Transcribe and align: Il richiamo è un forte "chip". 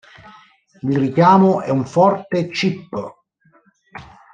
Il 0.81 0.97
richiamo 0.97 1.61
è 1.61 1.69
un 1.69 1.85
forte 1.85 2.49
"chip". 2.49 2.89